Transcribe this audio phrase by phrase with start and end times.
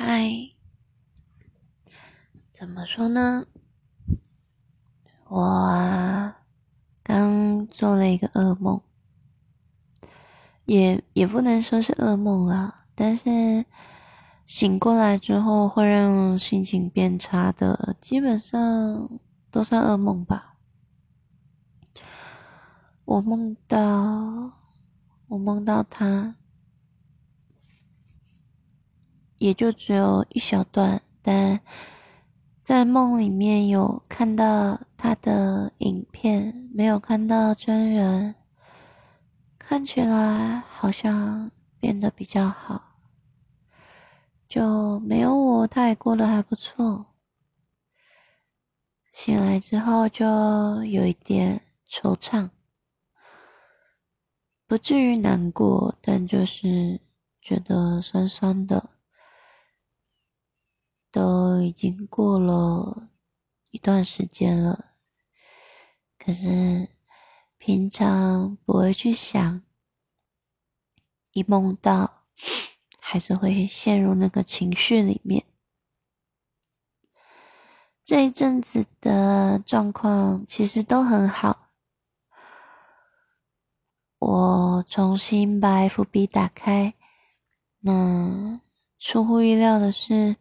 [0.00, 0.30] 嗨，
[2.52, 3.46] 怎么说呢？
[5.26, 6.36] 我啊，
[7.02, 8.80] 刚做了一个噩梦，
[10.66, 13.66] 也也不能说是噩梦啊，但是
[14.46, 19.18] 醒过来之后会让心情变差的，基本上
[19.50, 20.54] 都算噩梦吧。
[23.04, 24.52] 我梦到，
[25.26, 26.36] 我梦到他。
[29.38, 31.60] 也就只有一小段，但
[32.64, 38.34] 在梦里面有看到他的影片，没有看到真人，
[39.58, 42.96] 看起来好像变得比较好，
[44.48, 47.06] 就没有我，他也过得还不错。
[49.12, 50.24] 醒来之后就
[50.84, 52.50] 有一点惆怅，
[54.66, 57.00] 不至于难过，但就是
[57.40, 58.90] 觉得酸酸的。
[61.18, 63.08] 都已经过了
[63.70, 64.92] 一段时间了，
[66.16, 66.88] 可是
[67.56, 69.60] 平常不会去想，
[71.32, 72.22] 一梦到
[73.00, 75.44] 还是会陷入那个情绪里面。
[78.04, 81.70] 这一阵子的状况其实都很好，
[84.20, 86.94] 我重新把 FB 打开，
[87.80, 88.60] 那
[89.00, 90.36] 出乎意料的是。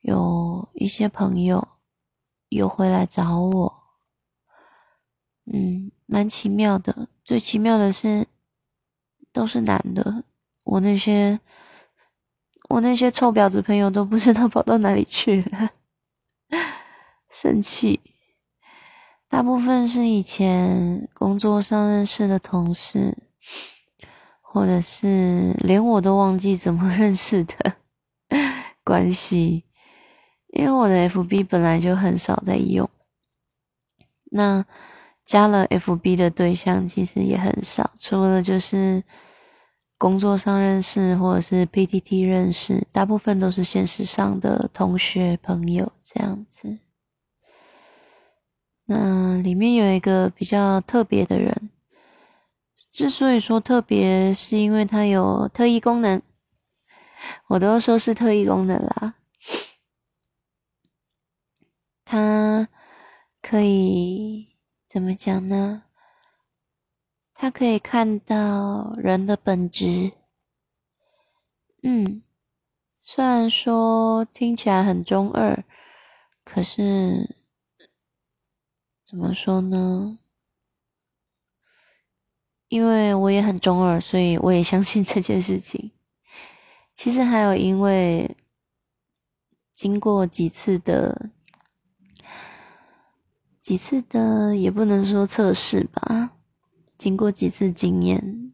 [0.00, 1.68] 有一些朋友
[2.48, 3.82] 又回来找我，
[5.52, 7.08] 嗯，蛮奇妙的。
[7.24, 8.26] 最奇妙的是，
[9.32, 10.24] 都是男的。
[10.64, 11.38] 我那些
[12.68, 15.70] 我那些臭婊子朋友都不知道跑到哪里去了，
[17.30, 18.00] 生气。
[19.28, 23.16] 大部分是以前工作上认识的同事，
[24.40, 27.76] 或者是连我都忘记怎么认识的
[28.82, 29.64] 关系。
[30.52, 32.88] 因为我的 FB 本来就很少在用，
[34.32, 34.64] 那
[35.24, 39.02] 加了 FB 的对象其实也很少，除了就是
[39.96, 46.78] 工作上认识或者是 PTT 认识，大部分都是现实上的同学朋友这样子。
[48.86, 51.70] 那里面有一个比较特别的人，
[52.90, 56.20] 之所以说特别，是因为他有特异功能，
[57.46, 59.14] 我都说是特异功能啦。
[62.10, 62.68] 他
[63.40, 64.56] 可以
[64.88, 65.84] 怎么讲呢？
[67.32, 70.10] 他可以看到人的本质。
[71.84, 72.24] 嗯，
[72.98, 75.64] 虽然说听起来很中二，
[76.44, 77.36] 可是
[79.06, 80.18] 怎么说呢？
[82.66, 85.92] 因为我也很中二，所以我也相信这件事情。
[86.96, 88.36] 其实还有，因为
[89.76, 91.30] 经过几次的。
[93.70, 96.32] 几次的也不能说测试吧，
[96.98, 98.52] 经过几次经验，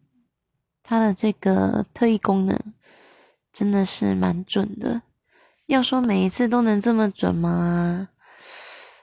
[0.82, 2.74] 它的这个特异功能
[3.50, 5.00] 真的是蛮准的。
[5.64, 8.10] 要说每一次都能这么准吗？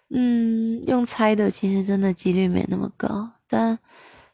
[0.10, 3.80] 嗯，用猜的其实真的几率没那么高，但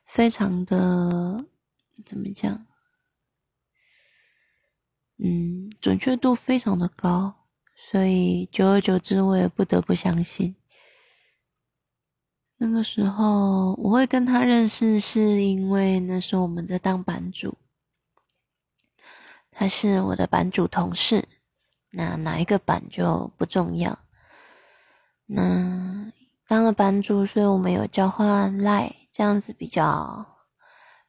[0.05, 1.45] 非常的
[2.05, 2.65] 怎么讲？
[5.17, 7.33] 嗯，准确度非常的高，
[7.89, 10.57] 所以久而久之，我也不得不相信。
[12.61, 17.57] 那个时候我会跟他认识，是因为那时候我们在当版主，
[19.49, 21.25] 他是我的版主同事，
[21.89, 23.97] 那哪一个版就不重要。
[25.25, 26.11] 那
[26.49, 30.25] 当了版主，所以我们有交换赖，这样子比较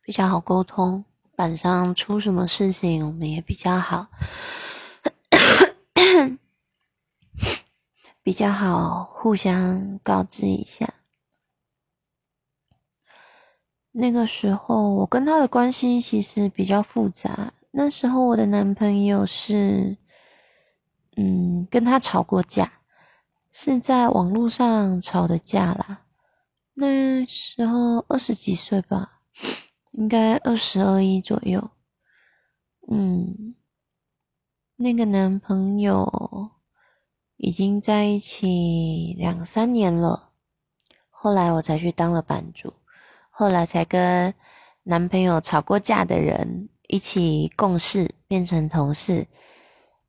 [0.02, 1.04] 比较好沟通。
[1.34, 4.06] 板上出什么事情，我们也比较好，
[8.22, 10.94] 比较好互相告知一下。
[13.92, 17.52] 那个时候，我跟他的关系其实比较复杂。
[17.72, 19.96] 那时候，我的男朋友是，
[21.16, 22.72] 嗯，跟他吵过架，
[23.50, 26.06] 是在网络上吵的架啦。
[26.74, 29.20] 那时候二十几岁吧，
[29.90, 31.70] 应该二十二一左右。
[32.88, 33.54] 嗯，
[34.76, 36.50] 那个男朋友
[37.36, 40.30] 已经在一起两三年了，
[41.08, 42.72] 后来我才去当了版主。
[43.40, 44.34] 后来才跟
[44.82, 49.26] 男朋友吵过架的人一起共事，变成同事。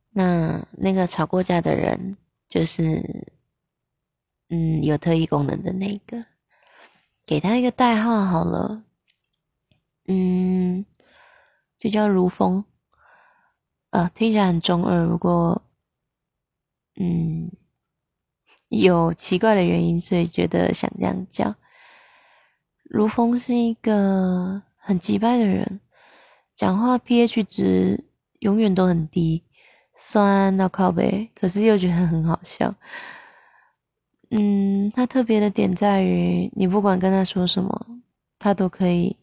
[0.10, 2.18] 那那个吵过架的人，
[2.50, 3.32] 就是
[4.50, 6.26] 嗯有特异功能的那个，
[7.26, 8.84] 给他一个代号好了，
[10.08, 10.86] 嗯，
[11.80, 12.66] 就叫如风。
[13.92, 15.06] 呃，听起来很中二。
[15.06, 15.62] 如果
[17.00, 17.50] 嗯
[18.68, 21.56] 有奇怪的原因，所以觉得想这样叫。
[22.94, 25.80] 如风是一个很急掰的人，
[26.58, 28.04] 讲话 pH 值
[28.40, 29.42] 永远都很低，
[29.98, 32.76] 酸到靠背，可是又觉得很好笑。
[34.30, 37.88] 嗯，他特别的点在于，你不管跟他说什么，
[38.38, 39.16] 他都可以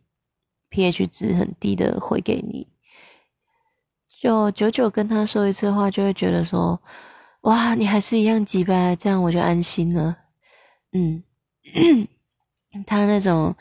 [0.71, 2.67] pH 值很低的回给你。
[4.23, 6.81] 就久久跟他说一次话，就会觉得说，
[7.43, 10.17] 哇，你还是一样急呗，这样我就安心了。
[10.93, 11.23] 嗯，
[12.87, 13.55] 他那种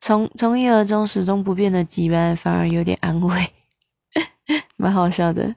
[0.00, 3.52] 从从一而终、始终不变的急呗，反而有点安慰，
[4.76, 5.54] 蛮好笑的。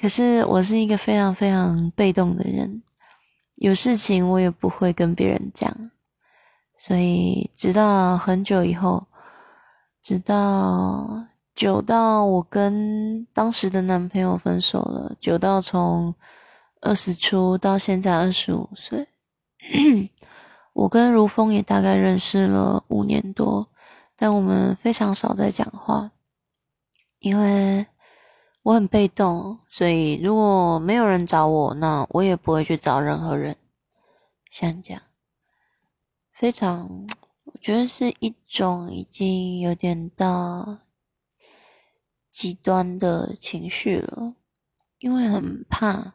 [0.00, 2.82] 可是我是一个非常非常被动的人，
[3.56, 5.90] 有事情我也不会跟别人讲，
[6.78, 9.06] 所以直到很久以后，
[10.02, 11.26] 直到。
[11.58, 16.14] 久到我跟当时的男朋友分手了，久到从
[16.80, 19.08] 二十出到现在二十五岁，
[20.78, 23.68] 我跟如风也大概认识了五年多，
[24.16, 26.12] 但我们非常少在讲话，
[27.18, 27.84] 因为
[28.62, 33.56] 我很被动，所以如果没有人找我，那我也不会去找任何人。
[34.52, 35.02] 像这样，
[36.30, 36.88] 非常，
[37.42, 40.78] 我觉得是一种已经有点到。
[42.30, 44.34] 极端的情绪了，
[44.98, 46.12] 因为很怕，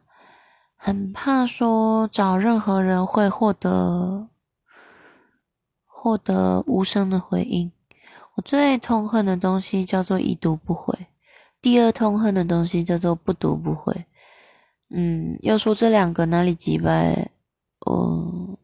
[0.74, 4.30] 很怕说找任何人会获得
[6.04, 7.72] 获得无声的回应。
[8.34, 10.94] 我最痛恨的东西叫做已读不回，
[11.62, 14.04] 第二痛恨的东西叫做不读不回。
[14.90, 17.30] 嗯，要说这两个哪里几败，
[17.86, 18.58] 我，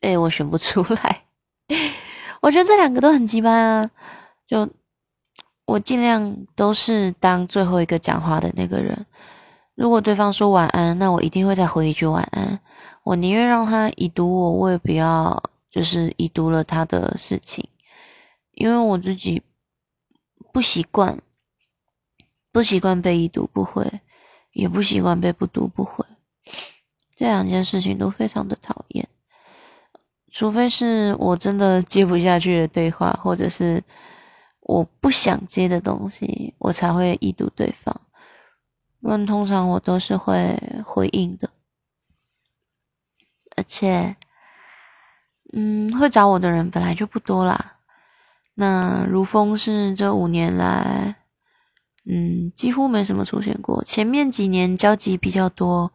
[0.00, 1.22] 哎，我选不出来。
[2.42, 3.88] 我觉得这两个都很鸡掰啊，
[4.48, 4.68] 就。
[5.64, 9.06] 我尽量都是当最后一个讲话的那个人。
[9.76, 12.58] 如果对方说晚安，那我一定会再回一句晚安。
[13.04, 15.40] 我宁愿让他已读我，我也不要
[15.72, 17.68] 就是已读了他的事情，
[18.52, 19.42] 因为我自己
[20.52, 21.20] 不习惯，
[22.52, 24.00] 不习惯被已读不回，
[24.52, 26.04] 也不习惯被不读不回。
[27.16, 29.08] 这两件事情都非常的讨厌，
[30.30, 33.82] 除非是我真的接不下去的对话，或者是。
[34.64, 38.00] 我不想接的东西，我才会已读对方。
[39.00, 41.50] 不然通常我都是会回应的，
[43.56, 44.16] 而且，
[45.52, 47.74] 嗯，会找我的人本来就不多啦。
[48.54, 51.16] 那如风是这五年来，
[52.04, 53.82] 嗯，几乎没什么出现过。
[53.84, 55.92] 前面几年交集比较多，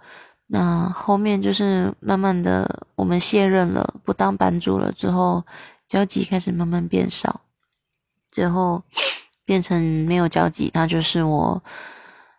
[0.47, 5.43] 那后面就是慢慢的我们卸任了，不当版主了之后，
[5.87, 7.41] 交集开始慢慢变少。
[8.31, 8.83] 最后
[9.45, 11.61] 变成没有交集，那就是我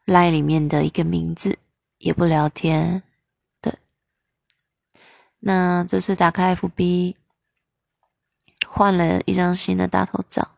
[0.04, 1.58] 赖里面的一个名字，
[1.98, 3.02] 也不聊天。
[5.40, 7.14] 那这次打开 FB，
[8.66, 10.48] 换了一张新的大头照。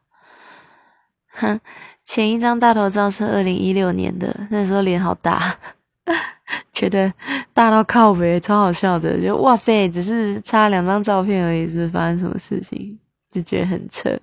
[1.32, 1.60] 哼，
[2.04, 5.56] 前一张大头照是二零一六年的，那时候脸好大，
[6.72, 7.12] 觉得
[7.52, 9.20] 大到靠背，超好笑的。
[9.20, 12.98] 就哇塞，只是差两张照片而已，是发生什么事情？
[13.30, 14.18] 就觉得很扯。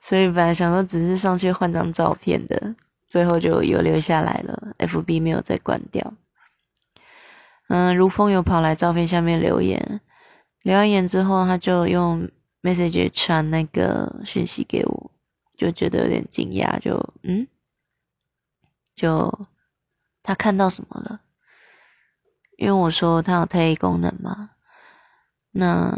[0.00, 2.74] 所以本来想说只是上去换张照片的，
[3.08, 4.74] 最后就有留下来了。
[4.78, 6.14] FB 没有再关掉。
[7.68, 10.00] 嗯，如风有跑来照片下面留言，
[10.62, 12.28] 留完言之后，他就用
[12.62, 15.10] message 传那个讯息给我，
[15.56, 17.46] 就觉得有点惊讶，就嗯，
[18.94, 19.46] 就
[20.22, 21.20] 他看到什么了？
[22.56, 24.50] 因为我说他有特异功能嘛，
[25.52, 25.96] 那。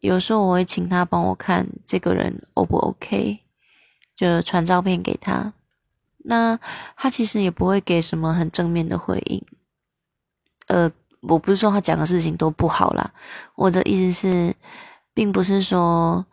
[0.00, 3.40] 有时候我会请他帮我看这个人 O 不 OK，
[4.14, 5.54] 就传照片给他。
[6.18, 6.60] 那
[6.94, 9.42] 他其实也不会给什么很正面的回应。
[10.66, 10.90] 呃，
[11.20, 13.10] 我不是说他讲的事情都不好啦，
[13.54, 14.54] 我的意思是，
[15.12, 16.24] 并不是说，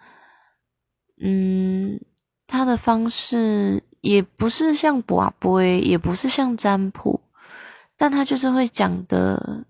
[1.21, 1.99] 嗯，
[2.47, 7.19] 他的方式也不是像卜卜，也不是像占卜，
[7.97, 9.65] 但他就是会讲的。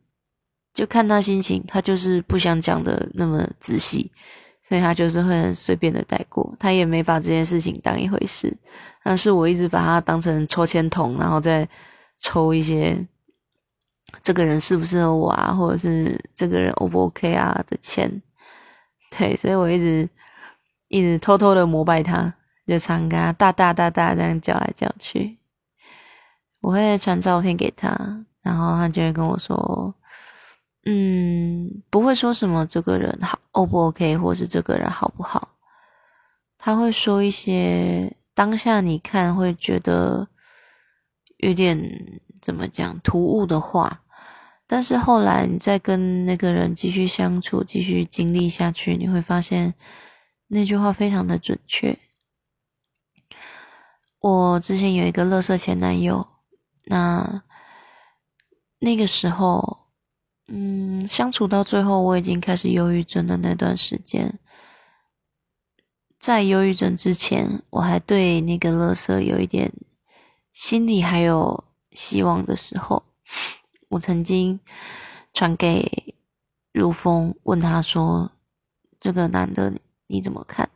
[0.73, 4.09] 就看他心情，他就是不想讲的那么仔细，
[4.69, 8.57] 所以他就是会很随便的带过，他也没把这件事情当一回事。
[9.03, 11.67] 但是我一直把他当成抽签筒，然后再
[12.21, 13.05] 抽一些
[14.23, 18.21] 这个人适不适合我啊，或者是这个人 O 不 OK 啊的签。
[19.09, 20.09] 对，所以我一直
[20.87, 22.33] 一直偷偷的膜拜他，
[22.65, 25.37] 就常跟他大大大大这样叫来叫去。
[26.61, 27.89] 我会传照片给他，
[28.41, 29.93] 然后他就会跟我说。
[30.83, 35.49] 嗯，不会说什么这个人好 O 不 OK，或是这个人好不好？
[36.57, 40.27] 他会说一些当下你看会觉得
[41.37, 41.79] 有点
[42.41, 44.01] 怎么讲突兀的话，
[44.71, 49.73] 但是后来你再跟那个人继续相处、继续经历下去，你会发现
[50.47, 51.99] 那句话非常的准确。
[54.21, 56.25] 我之前有一个乐色前男友，
[56.85, 57.43] 那
[58.79, 59.87] 那个时候，
[60.47, 64.39] 嗯，相处到最后，我已经开始忧郁症的那段时间。
[66.17, 69.69] 在忧郁症之前，我还对那个乐色有一点
[70.53, 71.61] 心里还有
[71.91, 73.03] 希望的时候，
[73.91, 74.59] 我曾经
[75.33, 76.15] 传给
[76.71, 78.31] 如风，问他说
[78.99, 79.71] ：“这个男的
[80.07, 80.69] 你怎么看？”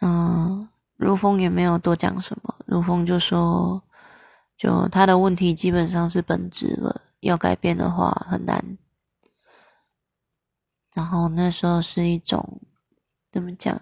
[0.00, 3.82] 嗯，如风也没有多讲什么，如风就说
[4.58, 8.78] ：“就他的问题基本上是本质了，要改变的话很难。”
[10.94, 12.60] 然后那时候是一种。
[13.30, 13.80] 怎么讲？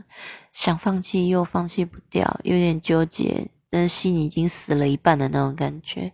[0.53, 6.13] 想放弃又放弃不掉，有点纠结，但是心已经死了一半的那种感觉。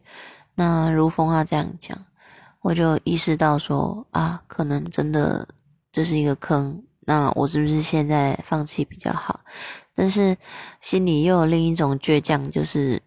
[0.56, 1.96] 那如风他这样讲，
[2.60, 5.46] 我就意识到说啊，可能真的
[5.92, 6.82] 这是一个坑。
[7.08, 9.38] 那我是不是现在放弃比较好？
[9.94, 10.36] 但是
[10.80, 13.00] 心里又有另一种倔强，就是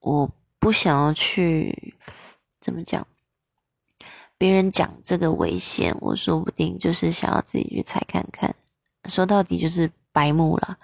[0.00, 1.94] 我不想要去
[2.60, 3.06] 怎么讲，
[4.36, 8.52] 别人讲这个危险，我说不定就是想要自己去踩看看。
[9.04, 10.76] 说到底就是白目了。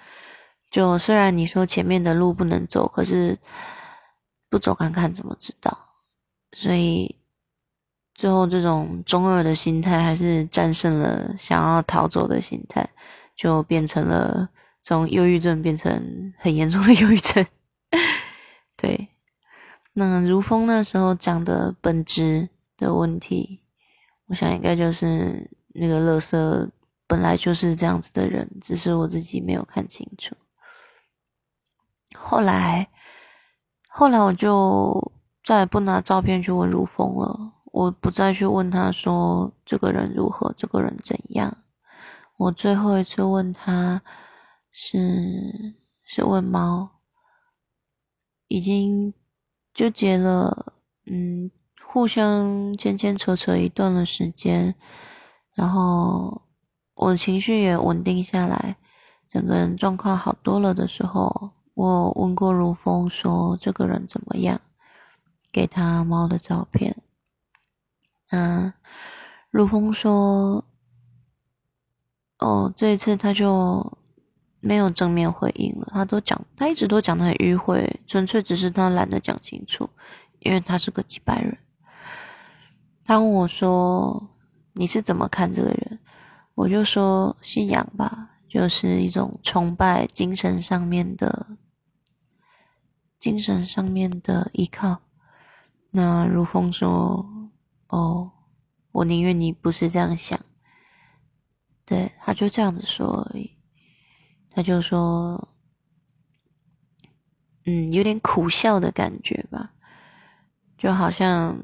[0.71, 3.39] 就虽然你说前面的路不能走，可是
[4.49, 5.77] 不走看看怎么知道？
[6.57, 7.15] 所以
[8.15, 12.89] 最后这种中二的心态还是战胜了想要逃走的心态，
[13.37, 14.49] 就变成了
[14.81, 17.47] 从忧郁症变成很严重的忧郁症。
[18.75, 19.09] 对，
[19.93, 22.49] 那如风那时候讲的本质
[22.79, 23.61] 的问题，
[24.29, 26.71] 我想应该就是那个乐色。
[27.09, 30.35] 本来就是这样子的人，只是我自己没有看清楚。
[32.17, 32.89] 后来，
[33.87, 35.13] 后来我就
[35.47, 37.53] 再也不拿照片去问如风了。
[37.67, 41.57] 我不再去问他说这个人如何，这个人怎样。
[42.37, 44.03] 我最后一次问他
[44.73, 46.91] 是是问猫，
[48.49, 49.15] 已经
[49.73, 50.75] 纠结了，
[51.07, 51.51] 嗯，
[51.87, 54.75] 互相牵牵扯扯一段的时间，
[55.55, 56.43] 然后。
[56.99, 58.79] 我的情绪也稳定下来，
[59.31, 64.59] 整个人状况好多了的时候，我问过如风说这个人怎么样，
[65.57, 66.95] 给他猫的照片。
[68.29, 68.75] 嗯，
[69.49, 70.63] 如风说，
[72.39, 73.97] 哦，这一次他就
[74.61, 79.89] 没有正面回应了，他都讲，他一直都讲的很迂回，纯粹只是他懒得讲清楚，
[80.41, 81.57] 因为他是个几百人。
[83.03, 84.29] 他问我说，
[84.75, 85.99] 你是怎么看这个人？
[86.55, 91.47] 我就说信仰吧，就是一种崇拜，精神上面的，
[93.19, 95.01] 精神上面的依靠。
[95.97, 97.27] 那如风说
[97.89, 98.31] ：“哦，
[98.93, 100.39] 我宁愿你不是这样想。”
[101.87, 103.51] 对，他就这样子说而已。
[104.51, 105.49] 他就说
[107.65, 109.73] ：“嗯，有点苦笑的感觉吧，
[110.77, 111.59] 就好像。”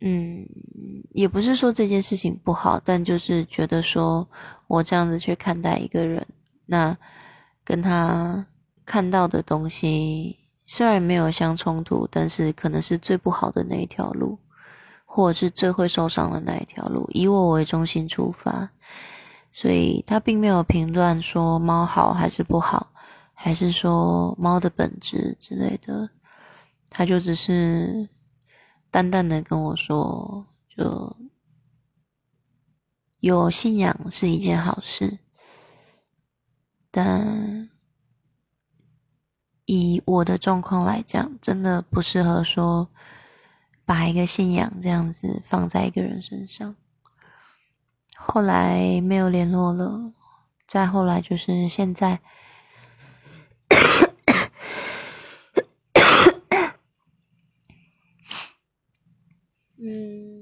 [0.00, 0.46] 嗯，
[1.10, 4.30] 也不是说这件事情不好，但就是觉得说
[4.68, 6.24] 我这样子去看待一个人，
[6.66, 6.96] 那
[7.64, 8.46] 跟他
[8.84, 10.37] 看到的东西
[10.68, 14.38] 虽然没有相冲突，但是可能是最不好的那一条路，
[15.06, 17.08] 或者是最会受伤的那一条路。
[17.14, 18.70] 以我为中心出发，
[19.50, 22.92] 所以他并没有评断说猫好还是不好，
[23.32, 26.10] 还是说猫的本质之类的，
[26.90, 28.08] 他就只是。
[28.90, 31.14] 淡淡的跟我说，就
[33.20, 35.18] 有信仰是一件好事，
[36.90, 37.68] 但
[39.70, 42.88] 以我的状况来讲，真的不适合说
[43.84, 46.74] 把一个信仰这样子放在一个人身上。
[48.16, 50.14] 后来没有联络了，
[50.66, 52.18] 再后来就是现在。
[59.80, 60.37] 嗯，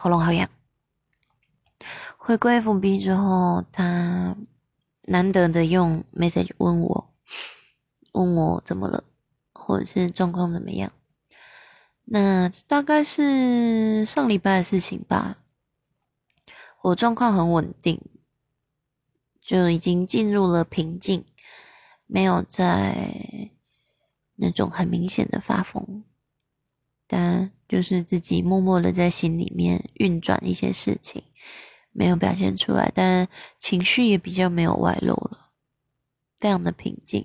[0.00, 0.48] 喉咙好痒。
[2.16, 4.36] 回归 FB 之后，他
[5.02, 7.12] 难得的用 message 问我，
[8.12, 9.02] 问我怎么了，
[9.52, 10.92] 或者是状况怎么样。
[12.04, 15.38] 那大概是上礼拜的事情吧。
[16.82, 18.00] 我状况很稳定。
[19.40, 21.24] 就已经进入了平静，
[22.06, 23.50] 没有在
[24.34, 26.04] 那种很明显的发疯。
[27.08, 31.22] 但就是自己默默的在心里面运转一些事情，
[31.90, 33.26] 没有表现出来，但
[33.58, 35.48] 情绪也比较没有外露了，
[36.38, 37.24] 非常的平静。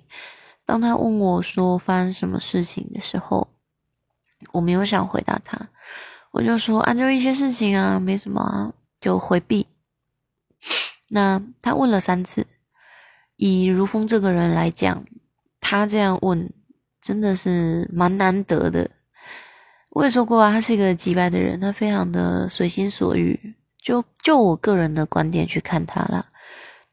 [0.64, 3.46] 当他问我说发生什么事情的时候，
[4.52, 5.68] 我没有想回答他，
[6.32, 9.66] 我就说啊，就一些事情啊，没什么啊，就回避。
[11.10, 12.46] 那他问了三次，
[13.36, 15.04] 以如风这个人来讲，
[15.60, 16.50] 他这样问
[17.02, 18.90] 真的是蛮难得的。
[19.94, 23.54] 我也说过啊，他是一个急白的人，他非常的随心所欲。
[23.80, 26.26] 就就我个人的观点去看他啦，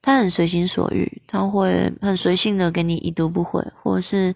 [0.02, 4.36] 他很随心所欲，他会很随性的给你已读不回，或者是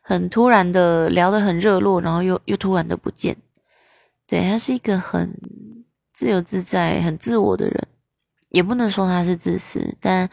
[0.00, 3.36] 很突然的聊得很热络，然后又又突然的不见。
[4.28, 5.36] 对他是一个很
[6.12, 7.88] 自由自在、很自我的人，
[8.50, 10.30] 也不能说他是自私，但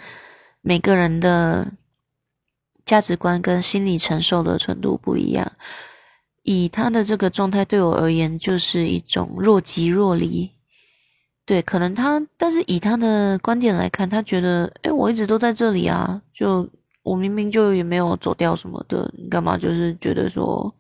[0.62, 1.68] 每个人的
[2.86, 5.52] 价值观跟心理承受的程度不一样。
[6.44, 10.50] 以他的这个状态对我而言，就是一种若即若离。
[11.46, 16.70] 对，可能他，但是以他的观点来看，他觉得，哎，我一直都在这里啊，就
[17.04, 20.74] 我明明就也没有走掉什么的，你干嘛就是觉得说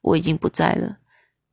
[0.00, 0.96] 我已经不在了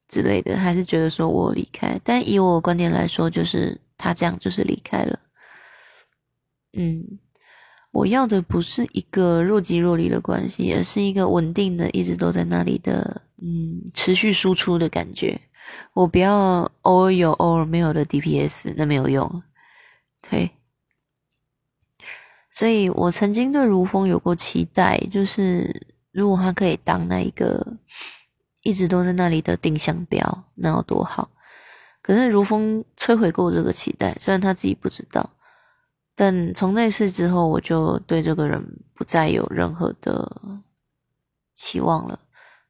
[0.08, 2.00] 之类的，还是觉得说我离开？
[2.04, 5.20] 但以我观点来说，就是他这样就是离开了。
[6.78, 7.04] 嗯，
[7.96, 13.22] 我要的不是一个若即若离的关系，而是一个稳定的，一直都在那里的。
[13.42, 15.40] 嗯，持续输出的感觉，
[15.94, 19.44] 我不要偶尔有偶尔没有的 DPS，那没有用。
[20.22, 20.52] 对，
[22.52, 27.78] 所以我曾经对如风有过期待，就是如果他可以当那一个
[28.64, 31.30] 一直都在那里的定向标，那有多好。
[32.02, 35.30] 可是如风摧毁过这个期待，虽然他自己不知道，
[36.16, 40.42] 但从那次之后，我就对这个人不再有任何的
[41.54, 42.20] 期望了。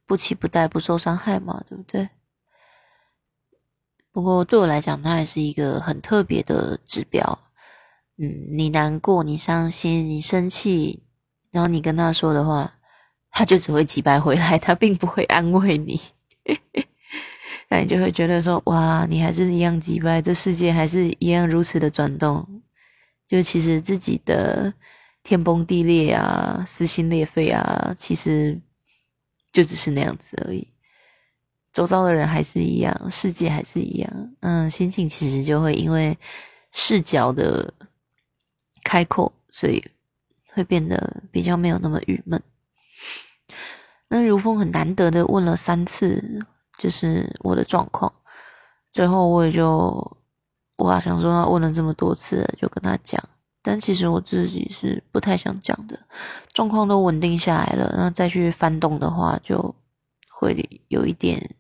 [0.08, 2.10] 不期不待，不受伤害嘛，对不对？
[4.12, 7.40] 不过对我来讲，他还是一个很特别的指标。
[8.18, 11.03] 嗯，你难过，你伤心，你生气，
[11.51, 12.72] 然后你跟他说的话，
[13.29, 16.00] 他就只会击败回来，他并不会安慰你。
[17.68, 22.54] 那你就会觉得说，哇，你还是一样击败，这世界还是一样如此的转动。
[23.27, 24.74] 就其实自己的
[25.24, 28.59] 天崩地裂啊，撕心裂肺啊，其实。
[29.53, 30.68] 就只是那样子而已，
[31.72, 36.18] 周遭的人还是一样，世界还是一样，嗯，心情其实就会因为
[36.74, 37.74] 视角的
[38.83, 39.81] 开阔，所以
[40.51, 42.44] 会变得比较没有那么郁闷。
[44.09, 46.22] 那如风很难得的问了三次，
[46.77, 48.14] 就是我的状况，
[48.92, 50.18] 最后我也就
[50.77, 53.22] 我想说他问了这么多次，就跟他讲。
[53.61, 56.00] 但其实我自己是不太想讲的，
[56.53, 59.74] 状况都稳定下来了，那再去翻动的话，就
[60.29, 61.55] 会有一点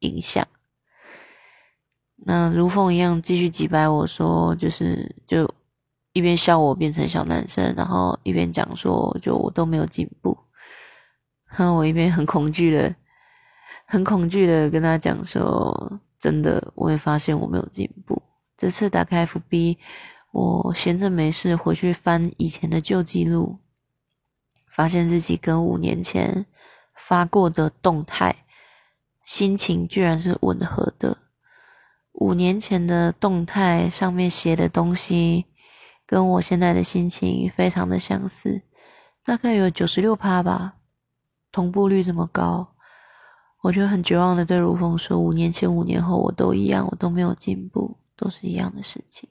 [0.00, 0.46] 影响。
[2.16, 5.50] 那如风一样继续击败我说，就是就
[6.12, 10.36] 一边笑我变成小男生，然后一边讲说，就我都没有进步。
[11.46, 12.94] 然后我一边很恐惧的、
[13.86, 18.20] 很恐惧的跟他讲说，真的，我也发现我没有进步。
[18.56, 19.78] 这次打开 FB。
[20.32, 23.58] 我闲着没事，回去翻以前的旧记录，
[24.70, 26.44] 发现自己跟五年前
[26.94, 28.44] 发过的动态
[29.24, 31.16] 心情居然是吻合的。
[32.12, 35.46] 五年前的动态上面写的东西，
[36.06, 38.62] 跟我现在的心情非常的相似，
[39.24, 40.76] 大概有九十六趴吧，
[41.50, 42.74] 同步率这么高，
[43.62, 49.28] 我就很绝望的对如风说：五年前、五年后我都一样，我都没有进步，都是一样的事情。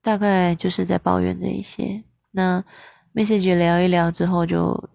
[0.00, 2.04] 大概就是在抱怨这一些。
[2.30, 2.64] 那
[3.12, 4.88] message 聊一聊之后，就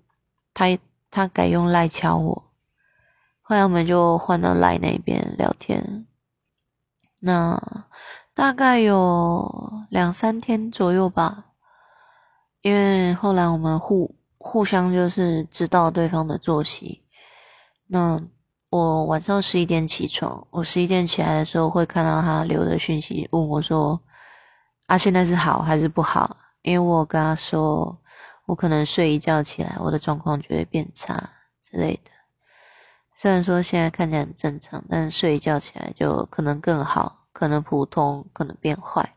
[0.53, 0.65] 他
[1.12, 2.51] 他改用赖敲我，
[3.41, 6.08] 后来我们就换到赖那边聊天。
[7.19, 7.62] 那
[8.34, 11.51] 大概有两三天左右吧，
[12.62, 17.03] 因为后来我们互互相就是知道对方的作息。
[17.86, 18.19] 那
[18.73, 24.01] 我晚上十一点起床，我十一点起来的时候会看到他留的讯息，问我说。
[24.88, 26.36] 他现在是好还是不好？
[26.63, 27.95] 因为我跟他说，
[28.47, 31.29] 我可能睡一觉起来，我的状况就会变差
[31.63, 32.09] 之类的。
[33.15, 39.07] 虽然说现在看起来很正常，但是睡一觉起来就可能更好，可能普通，可能变坏。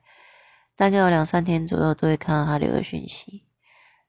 [0.77, 3.43] 大概有两三天左右都会看到他留的讯息。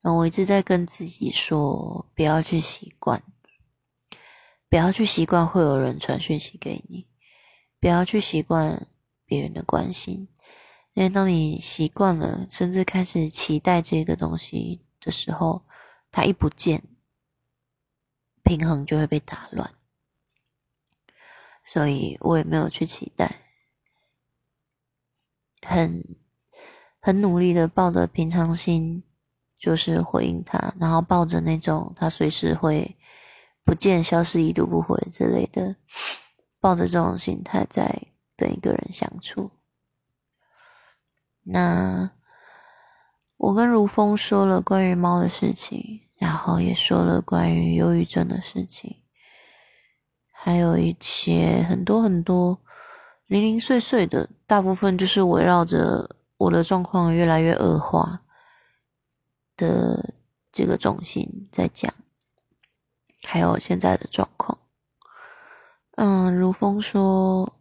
[0.01, 2.93] 然后我一直在跟自己说，不要去习，
[4.69, 7.08] 不要去习惯会有人传讯息给你，
[7.80, 8.88] 不要去习惯
[9.25, 10.27] 别人的关心。
[10.93, 15.63] 因为当你习惯了，甚至开始期待这个东西的时候，
[16.12, 16.84] 它一不见，
[18.43, 19.71] 平衡就会被打乱。
[21.63, 23.41] 所以我也没有去期待，
[25.62, 26.03] 很
[26.99, 29.03] 很努力的抱着平常心，
[29.60, 32.96] 就是回应他，然后抱着那种他随时会
[33.67, 35.75] 不见、消失、已读不回之类的，
[36.62, 38.01] 抱着这种心态在
[38.38, 39.51] 跟一个人相处。
[41.43, 42.10] 那
[43.36, 49.03] 我跟如风说了关于猫的事情，然后也说了关于忧郁症的事情。
[50.32, 52.58] 还有一些很多很多
[53.25, 58.21] 零零碎碎的，大部分就是围绕着我的状况越来越恶化
[59.58, 60.13] 的
[60.53, 61.93] 这个重心在讲，
[63.23, 64.58] 还有现在的状况。
[65.95, 67.58] 嗯，如风说，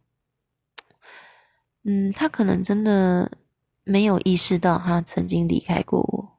[1.84, 3.30] 嗯，他可能真的
[3.84, 6.38] 没有意识到他曾经离开过我，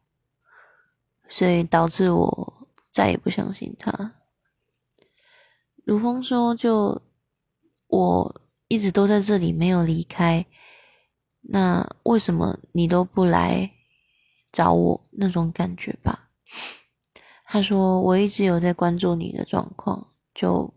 [1.29, 4.13] 所以导致我再也不相信他。
[5.85, 7.01] 如风说：“就
[7.87, 10.45] 我一直都在这里，没有离开。
[11.39, 13.71] 那为什么你都不来
[14.51, 15.07] 找我？
[15.11, 16.29] 那种感觉吧。”
[17.49, 20.73] 他说：“我一直有在关注你的状况，就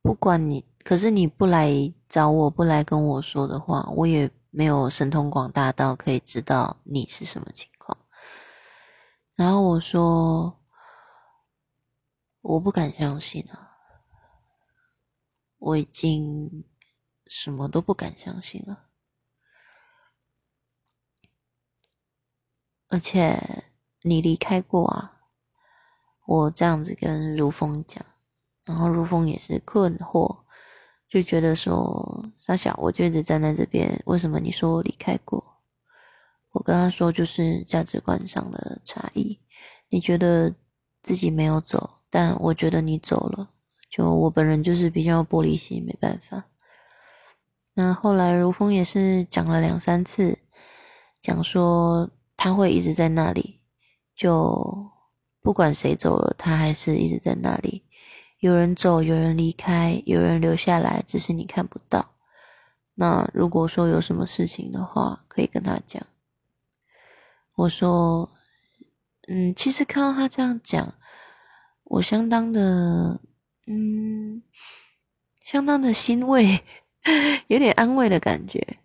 [0.00, 7.98] 不管你，可是你不来找我，不来跟我说的话，我也没有神通广大到可以知道你是什么情况。”
[9.34, 10.56] 然后我说
[12.42, 13.72] ：“我不敢相信啊。”
[15.58, 16.64] 我已经
[17.26, 18.84] 什么都不敢相信了，
[22.88, 23.64] 而且
[24.02, 25.13] 你离开过啊！
[26.26, 28.04] 我这样子跟如风讲，
[28.64, 30.38] 然后如风也是困惑，
[31.08, 35.44] 就觉得说傻小，我就一直站在这边，为什么你说我离开过？
[36.52, 39.38] 我跟他说，就是价值观上的差异，
[39.88, 40.54] 你觉得
[41.02, 43.50] 自己没有走，但我觉得你走了。
[43.90, 46.44] 就我本人就是比较玻璃心，没办法。
[47.74, 50.38] 那后来如风也是讲了两三次，
[51.20, 53.60] 讲说他会一直在那里，
[54.16, 54.90] 就
[55.44, 57.82] 不管谁走了，他还是一直在那里。
[58.38, 62.14] 有人走，有人离开，有人留下来，只是你看不到。
[62.94, 66.02] 那如果说有什么事情的话，可以跟他讲。
[67.56, 68.32] 我说，
[69.28, 70.94] 嗯，其实看到他这样讲，
[71.84, 73.20] 我相当的。
[73.66, 74.42] 嗯，
[75.42, 76.62] 相当的欣慰，
[77.48, 78.78] 有点安慰的感觉，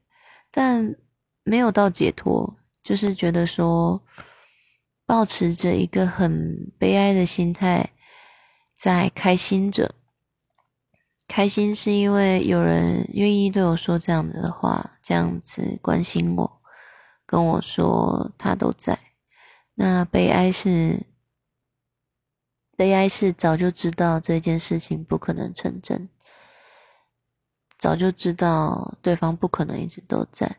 [0.52, 0.96] 但
[1.44, 4.02] 没有到解脱，就是觉得说，
[5.10, 7.90] 保持着一个很悲哀的心态，
[8.78, 9.96] 在开心着。
[11.28, 16.62] 开心是因为有人愿意对我说这样子的话，这样子关心我，
[17.26, 19.00] 跟我说他都在。
[19.74, 21.04] 那悲哀是。
[22.78, 26.08] 悲哀是早就知道这件事情不可能成真，
[27.80, 30.58] 早就知道对方不可能一直都在，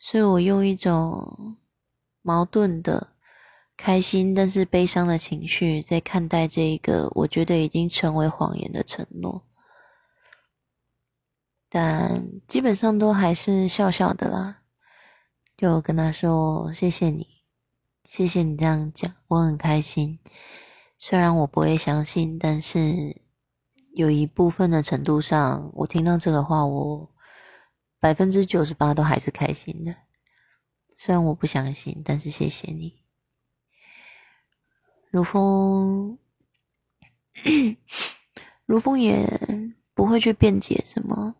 [0.00, 1.56] 所以我用一种
[2.22, 3.13] 矛盾的
[3.76, 9.44] 开心但是悲伤的情绪在看待这一个我觉得已经成为谎言的承诺，
[11.68, 14.62] 但基本上都还是笑笑的啦，
[15.56, 17.26] 就跟他说谢谢你，
[18.04, 20.18] 谢谢你这样讲，我很开心。
[20.98, 23.20] 虽然我不会相信，但是
[23.94, 27.12] 有一部分的程度上，我听到这个话，我
[27.98, 29.94] 百分之九十八都还是开心的。
[30.96, 33.03] 虽然我不相信，但是谢谢你，
[35.14, 36.18] 如风，
[38.66, 39.40] 如风也
[39.94, 41.36] 不会去辩解什么，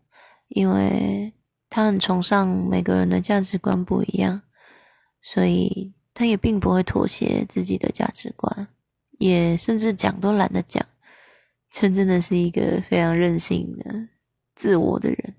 [0.47, 1.33] 因为
[1.69, 4.41] 他很崇尚每个人的价值观不一样，
[5.23, 8.69] 所以他也并不会妥协自己的价值观。
[9.19, 10.87] 也甚至讲都懒得讲，
[11.73, 14.09] 这真的是一个非常任性的、
[14.55, 15.35] 自我的人，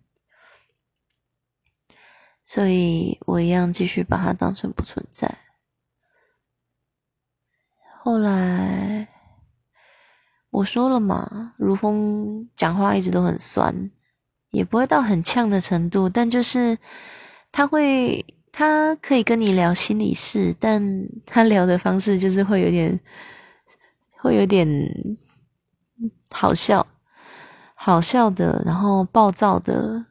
[2.43, 5.44] 所以我一样继续把它当成不存在。
[8.05, 9.07] 后来
[10.51, 13.89] 我说了嘛，如风讲话一直都很酸，
[14.51, 16.77] 也不会到很呛的程度，但就是
[17.51, 20.79] 他会，他可以跟你聊心理事，但
[21.25, 22.99] 他聊的方式就是会有点。
[24.17, 24.67] 会有点
[26.29, 26.85] 好笑，
[27.73, 30.05] 好笑的，然后暴躁的，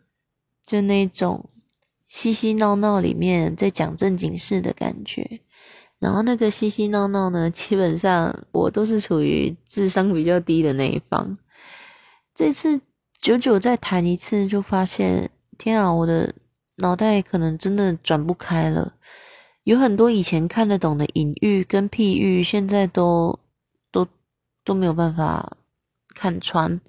[0.66, 1.48] 就那种
[2.06, 5.40] 嬉嬉闹闹里面在讲正经事的感觉。
[6.04, 11.38] 然后那个嬉嬉闹闹呢，基本上我都是处于智商比较低的那一方。
[12.34, 12.78] 这次
[13.18, 16.34] 久久再谈一次，就发现天啊，我的
[16.76, 18.92] 脑袋可能真的转不开了。
[19.62, 23.38] 有很多以前看得懂的隐喻跟譬喻，现在都。
[24.66, 25.58] 都没有办法
[26.14, 26.80] 看穿，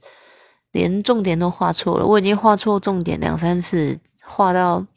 [0.72, 2.06] 连重点都画错了。
[2.06, 4.88] 我已经画错重点两三次，画到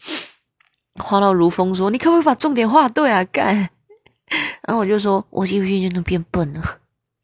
[0.94, 3.68] 画到如风说：“你可不可以把重点画对啊？”干，
[4.66, 6.78] 然后我就说：“我一不一就能变笨了，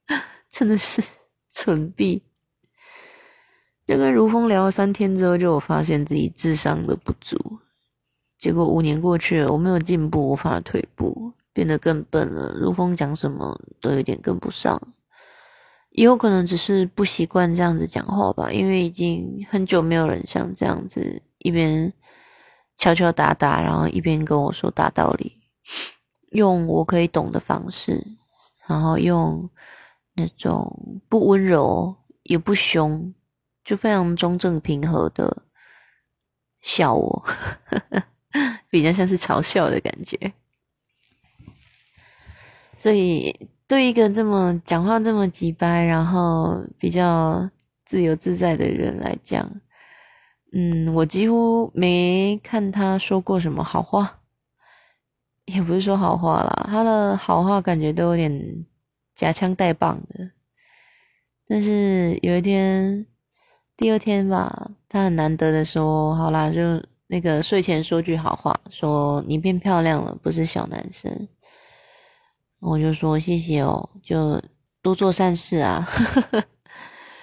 [0.51, 1.03] 真的是
[1.53, 2.23] 蠢逼。”
[3.87, 7.37] 就跟如风聊了三天之后，就我发现自己智商的不足。
[8.39, 12.55] 结果五年过去了，我没有进步，无法退步，变得更笨了。
[12.59, 14.81] 如风讲什么都有点跟不上，
[15.91, 21.93] 也有可能只是不习惯这样子讲话吧，因为已经很久没有人像这样子一边
[22.77, 25.41] 敲敲打打，然后一边跟我说大道理，
[26.35, 28.07] 用我可以懂的方式，
[28.69, 29.49] 然后用
[30.15, 33.13] 那种不温柔也不凶。
[33.65, 35.43] 就非常中正平和的
[36.61, 37.25] 笑我，
[38.69, 40.35] 比较像是嘲笑的感觉。
[42.77, 47.49] 所以对一个这么讲话这么直白，然后比较
[47.87, 49.51] 自由自在的人来讲，
[50.53, 54.21] 嗯，我几乎没看他说过什么好话，
[55.47, 58.67] 也不是说好话啦，他的好话感觉都有点
[59.15, 60.31] 夹枪带棒的。
[61.47, 63.07] 但是有一天。
[63.77, 71.27] 第二天吧，他很难得的说：“好啦，就那个睡前说句好话，说你变漂亮了，不是小男生。”
[72.63, 74.41] 我就说：“谢谢哦，就
[74.81, 75.85] 多做善事啊。”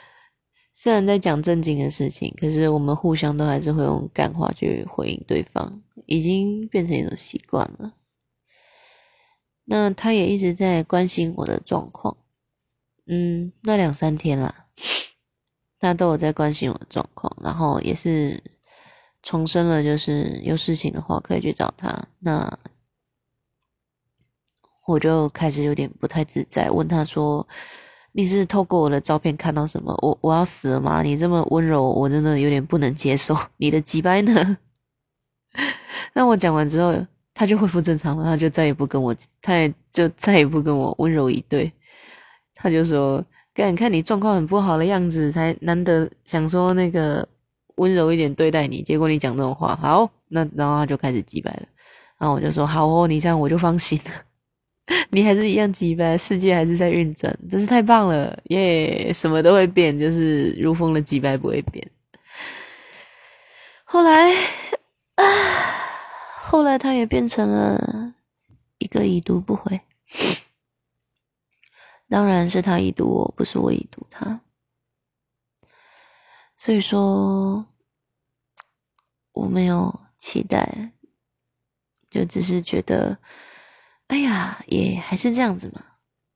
[0.76, 7.94] 虽然在讲正经的事情，可是我们互相都还是会用干话去回应对方，已经变成一种习惯了。
[9.72, 12.18] 那他也一直在关心我的状况，
[13.08, 14.68] 嗯，那两三天啦。
[15.80, 18.44] 他都有在关心我的状况，然后也是
[19.24, 22.08] 重申了，就是有事情的话可以去找他。
[22.20, 22.60] 那
[24.86, 27.48] 我就开始有点不太自在，问他说
[28.14, 29.98] ：“你是透过我的照片看到什么？
[30.04, 31.02] 我我要死了吗？
[31.02, 33.36] 你这么温柔，我真的有点不能接受。
[33.58, 34.58] 你的几掰呢？”
[36.14, 36.94] 那我讲完之后，
[37.41, 41.71] 他就恢复正常了，他就再也不跟我，他也就再也不跟我温柔以对。
[42.54, 43.25] 他就说。
[43.56, 47.27] 看，看你状况很不好的样子，才难得想说那个
[47.75, 51.63] 温柔一点对待你，结果你讲这种话，好，那然后他就开始击败了，
[52.17, 54.12] 然后我就说好哦，你这样我就放心了，
[55.12, 61.86] 你还是一样击败，世界还是在运转，真是太棒了，耶，什么都会变，就是如风的击败不会变。
[63.84, 64.32] 后来，
[65.15, 65.25] 啊，
[66.52, 68.14] 后来他也变成了
[68.78, 69.80] 一个已读不回。
[72.10, 74.42] 当然是他已读我，不是我已读他。
[76.58, 77.66] 所以说，
[79.32, 80.92] 我没有期待，
[82.10, 83.18] 就只是觉得，
[84.08, 85.82] 哎呀，也还是这样子嘛。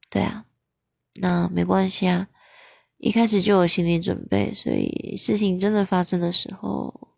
[0.09, 0.45] 对啊，
[1.15, 2.29] 那没关系啊，
[2.95, 7.09] 一开始就有心理准备，所以事情真的发生的时候，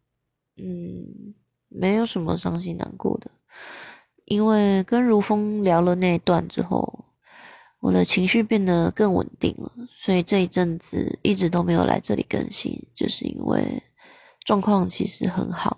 [0.56, 1.36] 嗯，
[1.80, 3.30] 没有什么伤心难过的，
[4.26, 7.06] 因为跟如风聊了那一段之后。
[7.80, 13.84] 我的情绪变得更稳定了，所以这一阵子一直都没有来这里更新，就是因为
[14.40, 15.78] 状况其实很好。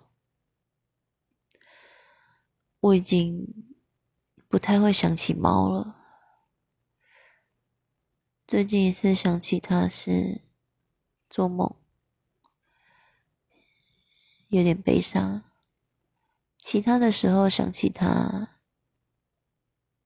[2.79, 3.45] 我已经
[4.47, 5.97] 不太会想起猫了，
[8.47, 10.41] 最近一次想起它是
[11.29, 11.75] 做梦，
[14.47, 15.43] 有点悲伤。
[16.59, 18.55] 其他的时候想起他。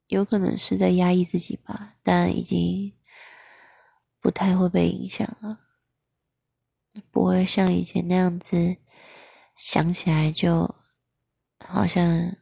[0.08, 2.94] 有可能是在压抑自己吧，但已经
[4.20, 5.60] 不太会被影响了，
[7.10, 8.78] 不会像以前那样子
[9.56, 10.76] 想起来就
[11.58, 12.36] 好像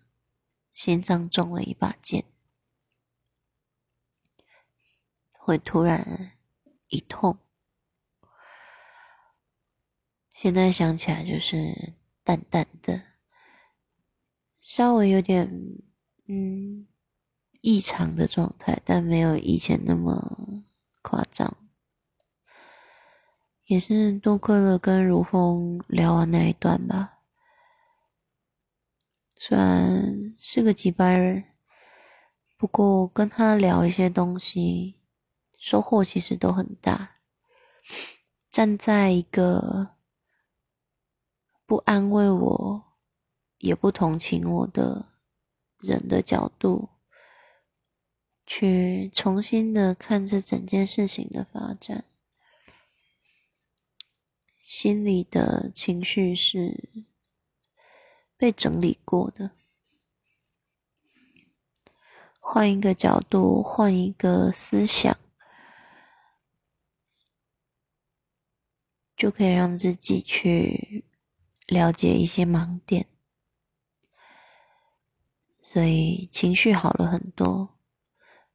[0.74, 2.26] 心脏中了一把剑，
[5.32, 6.34] 会突然
[6.88, 7.38] 一痛。
[10.34, 11.94] 现在想起来就是
[12.24, 13.11] 淡淡的，
[14.74, 15.52] 稍微有点
[16.28, 16.88] 嗯。
[17.60, 20.64] 异常的状态，但没有以前那么
[21.04, 21.56] 夸张。
[23.68, 27.20] 也是多亏了跟如风聊完那一段吧。
[29.36, 31.44] 虽然是个几百人，
[32.58, 34.96] 不过跟他聊一些东西，
[35.60, 37.18] 收获其实都很大。
[38.50, 39.90] 站在一个
[41.68, 42.91] 不安慰我，
[43.62, 45.08] 也不同情我的
[45.80, 46.90] 人的角度。
[48.46, 52.04] 去重新的看这整件事情的发展，
[54.66, 57.06] 心里的情绪是
[58.36, 59.52] 被整理过的。
[62.42, 65.18] 换一个角度，换一个思想，
[69.16, 71.06] 就可以让自己去
[71.68, 73.08] 了解一些盲点，
[75.72, 77.70] 所以情绪好了很多，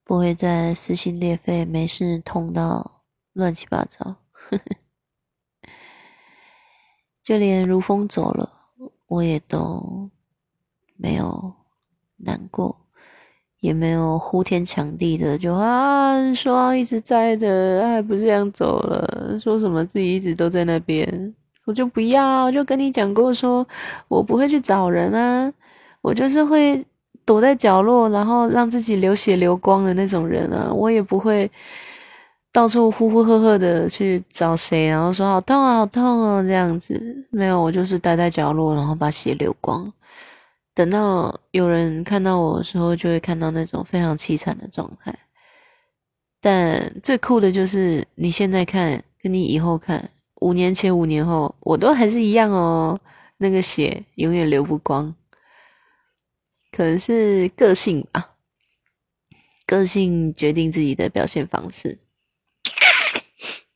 [0.04, 3.00] 不会再撕心裂肺，没事痛到
[3.32, 4.16] 乱七八糟。
[7.24, 8.50] 就连如风走了，
[9.06, 10.10] 我也都
[10.96, 11.54] 没有
[12.18, 12.82] 难过。
[13.60, 19.38] 也没有呼天抢地的，就啊说一直在的，还不是这样走了？
[19.40, 23.66] 说什么自己一直都在那边，我就不要，就跟你讲过，说
[24.08, 25.52] 我不会去找人啊，
[26.02, 26.84] 我就是会
[27.26, 31.50] 躲在角落，然后让自己流血流光的那种人啊，我也不会
[32.52, 39.92] 到处呼呼喝喝的去找谁，然后说好痛，好痛啊这样子，没有，我就是待在角落，然后把血流光。
[40.74, 45.14] 等到有人看到我的时候，就会看到那种非常凄惨的状态。
[46.40, 50.08] 但最酷的就是你现在看，跟你以后看，
[50.42, 52.98] 五年前、五年后，我都还是一样哦。
[53.38, 55.14] 那个血永远流不光，
[56.72, 58.32] 可能是个性吧。
[59.66, 61.98] 个性决定自己的表现方式。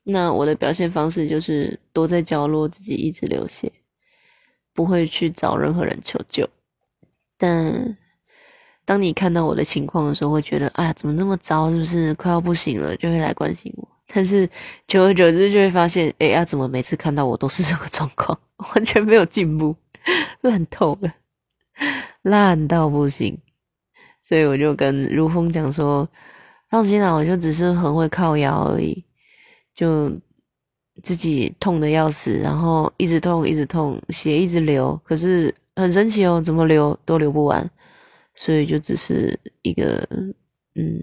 [0.03, 3.70] 那我的表现方式就是躲在角落，自己一直流血，
[4.72, 6.48] 不会去找任何人求救。
[7.37, 7.96] 但
[8.85, 11.70] 当你看到我的情况的时候，会觉得，哎呀，怎么那么糟？
[11.70, 12.96] 是不是快要不行了？
[12.96, 13.88] 就会来关心我。
[14.12, 14.48] 但是
[14.88, 18.37] 久而久之，就会发现，哎呀，怎么每次看到我都是这个状况，
[18.74, 19.76] 完全没有进步，
[20.40, 21.14] 烂透了，
[22.22, 23.38] 烂到不行。
[24.22, 26.09] 所以我就跟如风讲说，
[26.68, 29.04] 放心啦，我就只是很会靠腰而已，
[29.74, 30.11] 就
[31.02, 35.54] 自己痛的要死，然后一直痛，一直痛，血一直流，可是。
[35.76, 37.70] 很神奇哦，怎么流都流不完，
[38.35, 40.06] 所以就只是一个，
[40.74, 41.00] 嗯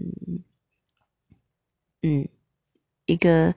[2.02, 2.28] 嗯，
[3.06, 3.52] 一个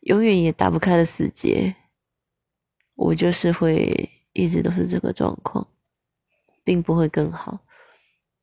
[0.00, 1.72] 永远也打不开的死结。
[2.96, 5.64] 我就是会一直都是这个状况，
[6.64, 7.58] 并不会更好，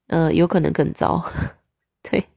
[0.07, 1.23] 呃，有可能更糟。
[2.03, 2.27] 对，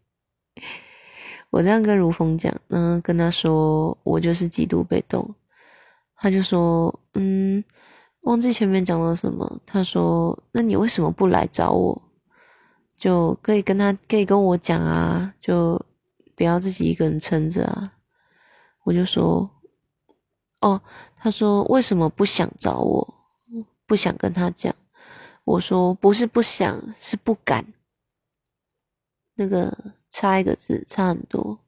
[1.51, 5.35] 我这样跟如风讲，嗯，跟他说我就是极度被动，
[6.16, 7.62] 他就说，嗯。
[8.23, 9.61] 忘记前面讲了什么？
[9.66, 12.01] 他说：“那你为什么不来找我？
[12.97, 15.85] 就可以跟他，可以跟我讲啊，就
[16.37, 17.95] 不要自己一个人撑着啊。”
[18.87, 19.51] 我就说
[20.62, 20.81] ：“哦。”
[21.18, 23.14] 他说：“为什么不想找我？
[23.88, 24.73] 不想跟他讲？”
[25.45, 27.65] 我说：“不是不想，是不敢。”
[29.35, 29.77] 那个
[30.11, 31.59] 差一个字，差很多。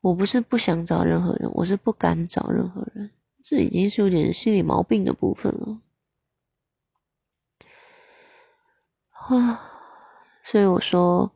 [0.00, 3.10] 我不是不想找任何人，我是不敢找任何人。
[3.42, 5.80] 这已经是有点心理毛病的部分了，
[9.10, 9.60] 啊，
[10.42, 11.30] 所以我说，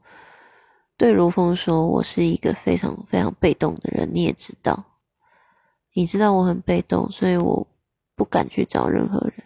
[0.97, 4.83] 对如风说，我是一个非常非常被动的人，你也知道，
[5.93, 7.67] 你知道我很被动，所以我
[8.15, 9.45] 不敢去找任何人。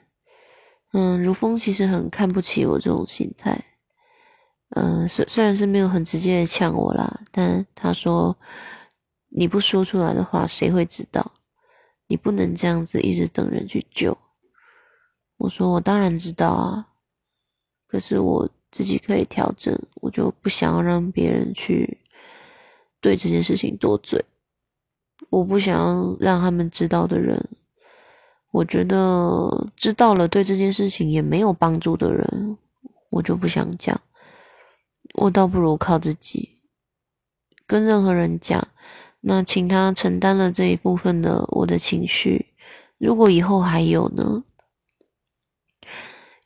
[0.93, 3.63] 嗯，如风其实很看不起我这种心态，
[4.77, 8.37] 嗯，虽虽然是没有很直接的呛我啦，但他说，
[9.29, 11.33] 你不说出来的话，谁会知道？
[12.09, 14.17] 你不能这样子一直等人去救。
[15.39, 16.87] 我说我当然知道啊，
[17.87, 21.99] 可是我自己可以调整，我就不想要让别人去
[23.01, 24.23] 对这件事情多嘴。
[25.31, 27.49] 我不想要让他们知道的人，
[28.53, 32.57] 我觉得知道了对这件事情也没有帮助的人，
[33.11, 34.01] 我就不想讲。
[35.15, 36.61] 我倒不如靠自己，
[37.67, 38.69] 跟任何人讲。
[39.21, 42.47] 那请他承担了这一部分的我的情绪，
[42.99, 44.45] 如果以后还有呢？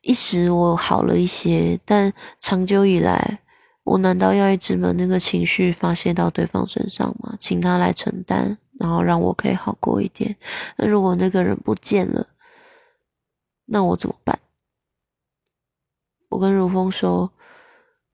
[0.03, 3.41] 一时我好了一些，但长久以来，
[3.83, 7.37] 我难道要一直把那个情绪发泄到对方身上吗？
[7.41, 10.37] 请他来承担，然后让我可以好过一点。
[10.77, 12.27] 那如果那个人不见了，
[13.65, 14.39] 那我怎么办？
[16.29, 17.33] 我跟如风说，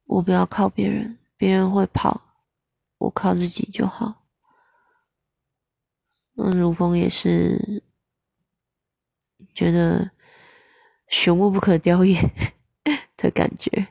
[0.04, 2.20] 我不要靠别人，别人会跑，
[2.98, 4.22] 我靠自己就好。
[6.34, 7.82] 那，如风也是
[9.54, 10.10] 觉得
[11.10, 12.20] 朽木不可雕也
[13.16, 13.88] 的感觉，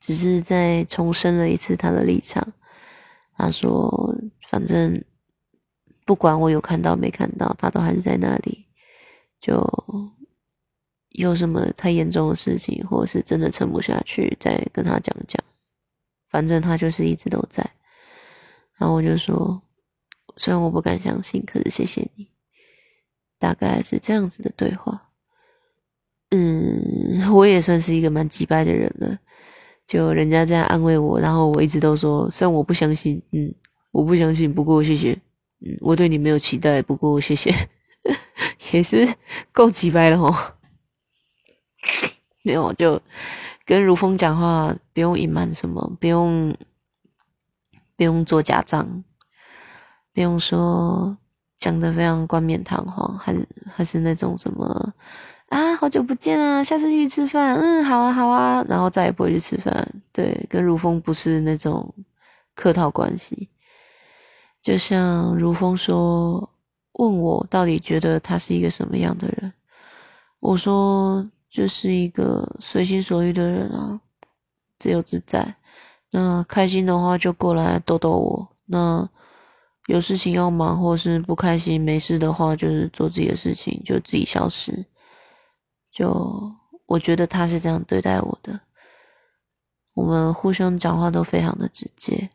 [0.00, 2.52] 只是再重申了一次他的立场。
[3.36, 4.16] 他说
[4.50, 5.04] ：“反正
[6.04, 8.66] 不管我有看到没看到，他都还是在那里。
[9.40, 9.62] 就
[11.10, 15.42] 有什么太严重的事情，或者是真的撑不下去，再跟他讲讲。
[16.28, 17.68] 反正他就是一直都在。”
[18.78, 19.62] 然后我就说。
[20.40, 22.28] 虽然我不敢相信，可是谢谢你。
[23.40, 25.10] 大概是这样子的对话。
[26.30, 29.18] 嗯，我也算是一个蛮击败的人了。
[29.88, 33.52] 就人家这样安慰我，然后我一直都说，虽然我不相信，嗯，
[33.90, 35.12] 我不相信，不过谢谢，
[35.60, 37.68] 嗯，我对你没有期待，不过谢谢，
[38.72, 39.08] 也是
[39.52, 40.34] 够几掰了哦。
[42.42, 43.00] 没有，就
[43.64, 46.56] 跟如风讲话，不用隐瞒什么，不用
[47.96, 49.04] 不用做假账，
[50.14, 51.16] 不用说
[51.58, 54.94] 讲的非常冠冕堂皇，还是还是那种什么
[55.48, 59.86] 啊，好久不见啊，下次去吃饭，嗯，好啊好啊，然后再也不会去吃饭。
[60.12, 61.92] 对，跟如风不是那种
[62.54, 63.48] 客套关系。
[64.62, 66.48] 就像如风说，
[66.92, 69.52] 问我到底觉得他是一个什么样的人，
[70.40, 74.00] 我说就是一个随心所欲的人啊，
[74.78, 75.54] 自由自在。
[76.10, 79.08] 那开心的话就过来逗逗我，那
[79.86, 84.84] 有事情要忙或是不开心没事的话，就是做自己的事情，就自己消失。
[85.92, 86.52] 就
[86.86, 88.58] 我觉得他是这样对待我的，
[89.94, 92.28] 我们互相讲话都非常的直接。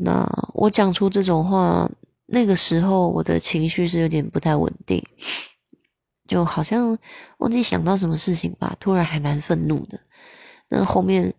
[0.00, 0.24] 那
[0.54, 1.90] 我讲出这种话，
[2.26, 5.04] 那个时候我的情绪是有点不太稳定，
[6.28, 6.96] 就好像
[7.38, 9.98] 忘记想到什么事情吧，突然还蛮愤怒的。
[10.68, 11.34] 那后面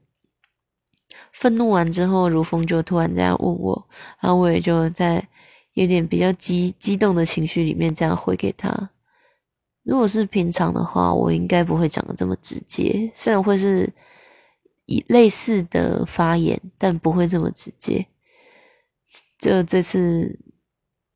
[1.32, 3.88] 愤怒完之后，如风就突然这样问我，
[4.20, 5.26] 然后我也就在
[5.74, 8.90] 有点比较激激动的情绪里面这样回给他。
[9.84, 13.90] 如果是平常的话，我应该不会讲的这么直接，虽然会是
[14.86, 18.06] 以类似的发言，但不会这么直接。
[19.40, 20.38] 就这次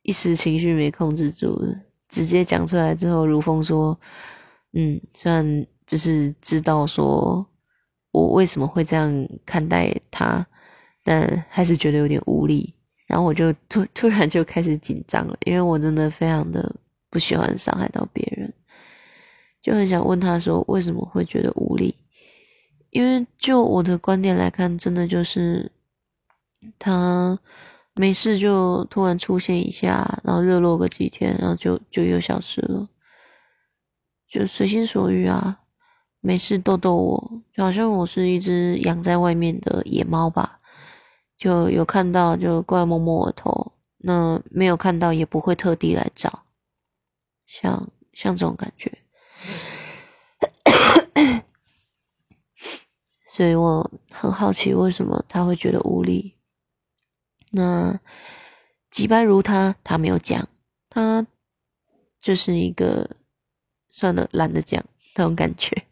[0.01, 1.61] 一时情绪没控制住，
[2.07, 3.99] 直接讲出来之后，如风说
[4.71, 7.45] ：“嗯，虽然就是知道说
[8.11, 10.45] 我为什么会这样看待他，
[11.03, 12.73] 但还是觉得有点无力。
[13.07, 16.73] 然后我就突突然就开始紧张了，因为我真的非常的
[17.09, 18.53] 不喜欢伤害到别人，
[19.61, 21.93] 就很想问他说为什么会觉得无力？
[22.89, 25.69] 因为就我的观点来看，真的就是
[26.79, 27.37] 他。”
[27.95, 32.89] 没事就突然出现一下，然后热络个几天，然后就就又消失了，
[34.27, 35.59] 就随心所欲啊，
[36.19, 40.59] 没事逗逗我，就好像我是一只养在外面的野猫吧，
[41.37, 46.43] 就有看到就过来摸摸我头，那没有看到也不会特地来找，
[47.45, 48.91] 像像这种感觉，
[53.29, 56.33] 所以我很好奇为什么他会觉得无力。
[57.55, 57.99] 那
[58.89, 60.49] 吉白如他，他没有讲，
[60.89, 61.27] 他
[62.19, 63.17] 就是一个
[63.87, 64.83] 算了，懒得讲
[65.15, 65.83] 那种感觉，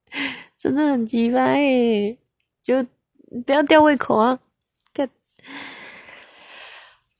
[0.56, 2.18] 真的很吉白诶，
[2.64, 2.82] 就
[3.44, 4.38] 不要吊胃口啊！
[4.94, 5.10] 看，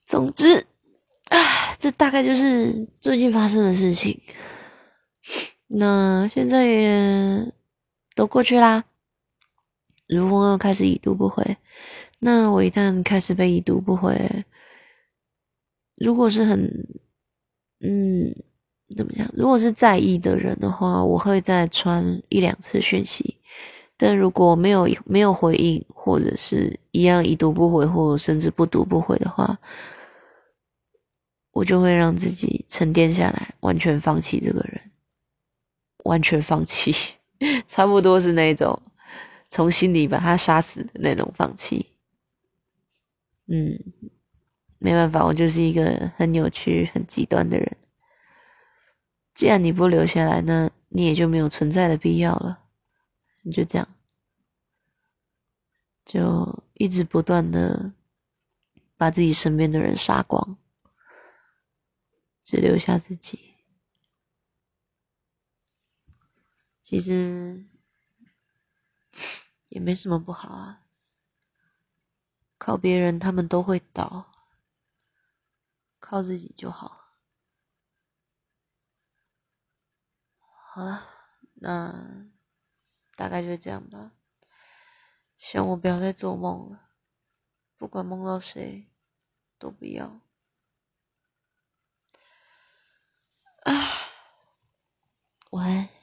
[0.06, 0.66] 总之，
[1.24, 4.22] 啊，这大概就是最近发生的事情。
[5.66, 7.52] 那现在也
[8.14, 8.84] 都过去啦，
[10.06, 11.58] 如风又开始已读不回。
[12.24, 14.16] 那我一旦开始被已读不回，
[15.96, 16.62] 如果是很，
[17.80, 18.32] 嗯，
[18.96, 19.28] 怎么讲？
[19.36, 23.38] 如果是在意的人的话，我会再传一两次讯息。
[23.96, 29.58] 但如果没有没有回应，或者是一样已读不回，或甚至不读不回的话，
[31.50, 34.80] 我就会让自己沉淀下来，完全放弃这个人，
[36.04, 36.94] 完全放弃，
[37.66, 38.80] 差不多是那种
[39.50, 41.84] 从心里把他杀死的那种放弃。
[43.46, 43.78] 嗯，
[44.78, 47.76] 没办法，我就是一个很扭曲、很极端的人。
[49.34, 52.64] 既然你不留下来，那你也就没有存在的必要了。
[53.42, 53.88] 你就这样，
[56.04, 57.92] 就一直不断的
[58.96, 60.56] 把自己身边的人杀光，
[62.44, 63.54] 只留下自己。
[66.82, 67.64] 其实
[69.68, 70.81] 也没什么不好啊。
[72.64, 74.24] 靠别人，他们都会倒；
[75.98, 77.16] 靠自己就好。
[80.38, 81.04] 好了，
[81.54, 82.30] 那
[83.16, 84.12] 大概就这样吧。
[85.36, 86.90] 希望我不要再做梦了，
[87.76, 88.88] 不管梦到谁，
[89.58, 90.20] 都不要。
[93.64, 93.72] 啊，
[95.50, 96.01] 晚安。